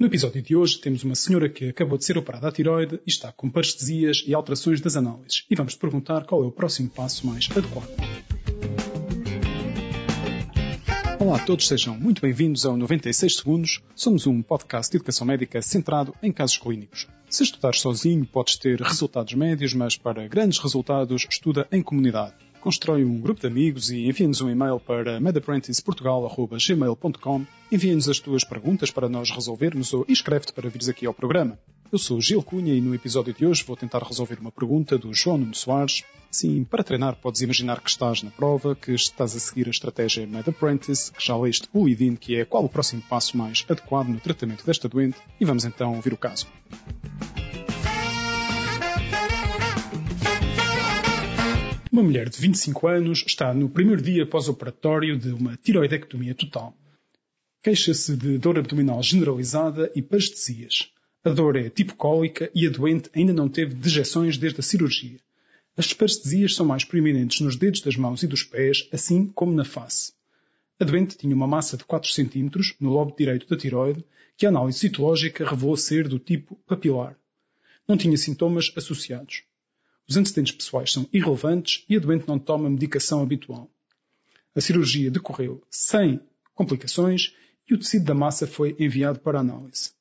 [0.00, 3.10] No episódio de hoje temos uma senhora que acabou de ser operada à tiroide e
[3.10, 5.44] está com parestesias e alterações das análises.
[5.50, 7.90] E vamos perguntar qual é o próximo passo mais adequado.
[11.18, 13.82] Olá a todos, sejam muito bem-vindos ao 96 Segundos.
[13.96, 17.08] Somos um podcast de educação médica centrado em casos clínicos.
[17.28, 23.04] Se estudares sozinho, podes ter resultados médios, mas para grandes resultados, estuda em comunidade constrói
[23.04, 29.10] um grupo de amigos e envia-nos um e-mail para medapprenticeportugal.gmail.com Envia-nos as tuas perguntas para
[29.10, 31.58] nós resolvermos ou inscreve-te para vires aqui ao programa.
[31.92, 35.12] Eu sou Gil Cunha e no episódio de hoje vou tentar resolver uma pergunta do
[35.12, 36.02] João Nuno Soares.
[36.30, 40.26] Sim, para treinar podes imaginar que estás na prova, que estás a seguir a estratégia
[40.26, 44.08] Med Apprentice, que já leste o IDIN, que é qual o próximo passo mais adequado
[44.08, 46.46] no tratamento desta doente, e vamos então ouvir o caso.
[51.98, 56.72] Uma mulher de 25 anos está no primeiro dia pós-operatório de uma tiroidectomia total.
[57.60, 60.92] Queixa-se de dor abdominal generalizada e parestesias.
[61.24, 65.18] A dor é tipo cólica e a doente ainda não teve dejeções desde a cirurgia.
[65.76, 69.64] As parestesias são mais proeminentes nos dedos das mãos e dos pés, assim como na
[69.64, 70.12] face.
[70.78, 74.04] A doente tinha uma massa de 4 cm no lobo direito da tiroide,
[74.36, 77.18] que a análise citológica revelou ser do tipo papilar.
[77.88, 79.42] Não tinha sintomas associados.
[80.08, 83.70] Os antecedentes pessoais são irrelevantes e a doente não toma medicação habitual.
[84.54, 86.20] A cirurgia decorreu sem
[86.54, 87.34] complicações
[87.68, 89.92] e o tecido da massa foi enviado para análise.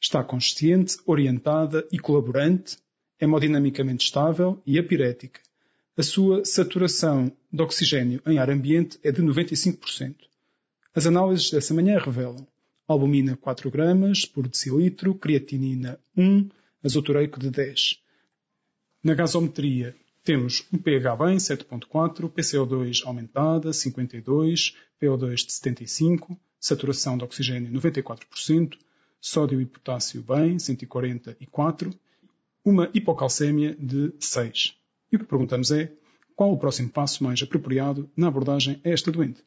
[0.00, 2.76] Está consciente, orientada e colaborante,
[3.20, 5.40] hemodinamicamente estável e apirética.
[5.96, 10.16] A sua saturação de oxigênio em ar ambiente é de 95%.
[10.92, 12.46] As análises dessa manhã revelam
[12.88, 16.48] albumina 4 gramas por decilitro, creatinina 1,
[16.82, 18.02] azotureico de 10.
[19.04, 27.24] Na gasometria temos um pH bem, 7.4, PCO2 aumentada, 52, PO2 de 75, saturação de
[27.24, 28.78] oxigênio 94%,
[29.20, 31.90] sódio e potássio bem, 144,
[32.64, 34.76] uma hipocalcémia de 6.
[35.10, 35.92] E o que perguntamos é,
[36.36, 39.42] qual o próximo passo mais apropriado na abordagem a esta doente?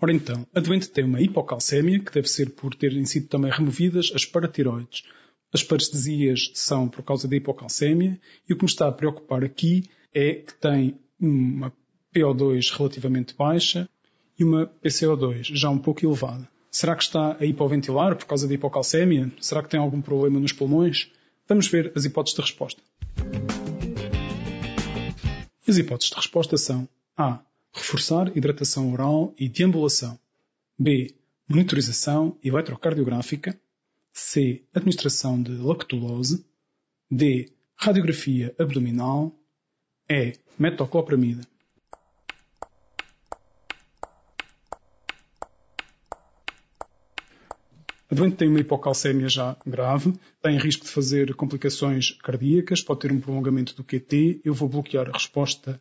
[0.00, 4.12] Ora então, a doente tem uma hipocalcémia, que deve ser por terem sido também removidas
[4.14, 5.02] as paratiroides.
[5.52, 9.90] As parestesias são por causa da hipocalcémia e o que me está a preocupar aqui
[10.14, 11.72] é que tem uma
[12.14, 13.88] PO2 relativamente baixa
[14.38, 16.48] e uma PCO2 já um pouco elevada.
[16.70, 19.32] Será que está a hipoventilar por causa da hipocalcémia?
[19.40, 21.10] Será que tem algum problema nos pulmões?
[21.48, 22.80] Vamos ver as hipóteses de resposta.
[25.66, 27.40] As hipóteses de resposta são A
[27.78, 30.18] reforçar hidratação oral e deambulação.
[30.78, 31.14] B.
[31.48, 33.58] Monitorização eletrocardiográfica.
[34.12, 34.62] C.
[34.74, 36.44] Administração de lactulose.
[37.10, 37.50] D.
[37.76, 39.34] Radiografia abdominal.
[40.10, 40.32] E.
[40.58, 41.42] Metoclopramida.
[48.10, 53.12] A doente tem uma hipocalcémia já grave, tem risco de fazer complicações cardíacas, pode ter
[53.12, 54.40] um prolongamento do QT.
[54.42, 55.78] Eu vou bloquear a resposta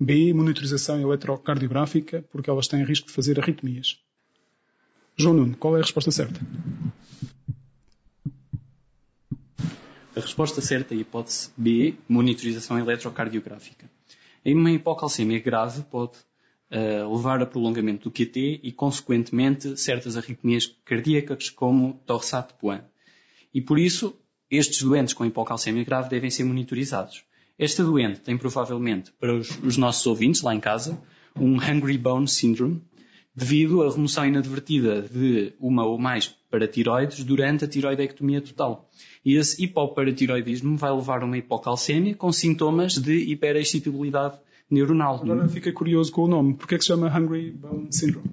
[0.00, 0.32] B.
[0.32, 3.98] Monitorização eletrocardiográfica, porque elas têm risco de fazer arritmias.
[5.16, 6.40] João Nuno, qual é a resposta certa?
[10.14, 13.90] A resposta certa é a hipótese B, monitorização eletrocardiográfica.
[14.44, 16.18] Em uma hipocalcemia grave pode
[16.70, 22.82] uh, levar a prolongamento do QT e, consequentemente, certas arritmias cardíacas como Torsat-Poin.
[23.52, 24.16] E por isso,
[24.50, 27.24] estes doentes com hipocalcemia grave devem ser monitorizados.
[27.58, 31.00] Esta doente tem provavelmente, para os, os nossos ouvintes lá em casa,
[31.34, 32.80] um Hungry Bone Syndrome,
[33.34, 38.88] devido à remoção inadvertida de uma ou mais paratiroides durante a tiroidectomia total.
[39.24, 44.38] E esse hipoparatiroidismo vai levar a uma hipocalcemia com sintomas de hiperexcitabilidade
[44.70, 45.20] neuronal.
[45.22, 46.54] Agora fiquei curioso com o nome.
[46.54, 48.30] Porquê é que se chama Hungry Bone Syndrome?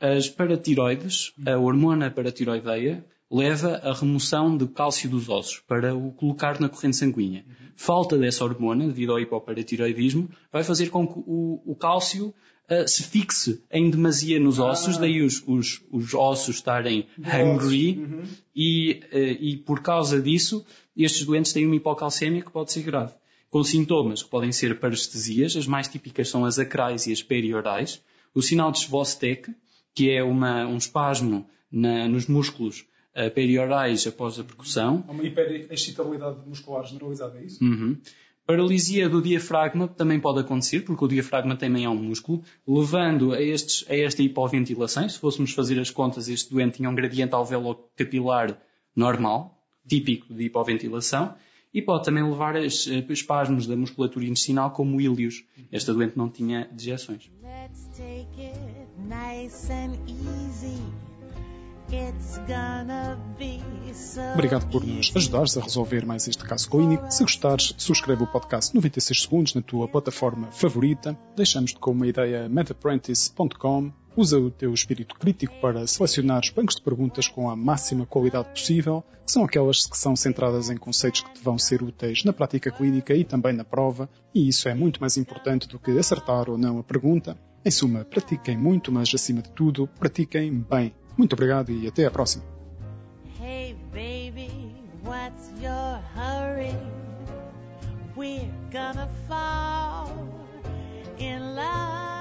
[0.00, 6.60] As paratiroides, a hormona paratiroideia, leva à remoção de cálcio dos ossos para o colocar
[6.60, 7.46] na corrente sanguínea.
[7.74, 12.34] Falta dessa hormona, devido ao hipoparatiroidismo, vai fazer com que o, o cálcio
[12.70, 14.66] uh, se fixe em demasia nos ah.
[14.66, 18.22] ossos, daí os, os, os ossos estarem hungry, uhum.
[18.54, 20.62] e, uh, e por causa disso,
[20.94, 23.14] estes doentes têm uma hipocalcemia que pode ser grave.
[23.48, 28.02] Com sintomas que podem ser parestesias, as mais típicas são as acrais e as periorais,
[28.34, 29.54] o sinal de Svostek,
[29.94, 32.84] que é uma, um espasmo na, nos músculos
[33.16, 35.04] uh, periorais após a percussão.
[35.08, 37.62] Uma hiperexcitabilidade muscular generalizada, é isso?
[37.64, 37.98] Uhum.
[38.44, 43.40] Paralisia do diafragma também pode acontecer, porque o diafragma também é um músculo, levando a,
[43.40, 45.08] estes, a esta hipoventilação.
[45.08, 48.60] Se fôssemos fazer as contas, este doente tinha um gradiente alveolo capilar
[48.96, 51.34] normal, típico de hipoventilação,
[51.74, 55.42] E pode também levar a espasmos da musculatura intestinal, como o íleos.
[55.70, 57.30] Esta doente não tinha dejeções.
[64.34, 67.10] Obrigado por nos ajudares a resolver mais este caso clínico.
[67.10, 71.16] Se gostares, subscreve o podcast 96 segundos na tua plataforma favorita.
[71.36, 76.82] Deixamos-te com uma ideia medapprentice.com Usa o teu espírito crítico para selecionar os bancos de
[76.82, 81.32] perguntas com a máxima qualidade possível, que são aquelas que são centradas em conceitos que
[81.32, 85.00] te vão ser úteis na prática clínica e também na prova, e isso é muito
[85.00, 87.38] mais importante do que acertar ou não a pergunta.
[87.64, 90.94] Em suma, pratiquem muito, mas acima de tudo, pratiquem bem.
[91.16, 92.44] Muito obrigado e até a próxima.
[93.40, 94.72] Hey baby?
[98.14, 100.10] We're gonna fall
[101.18, 102.11] in love.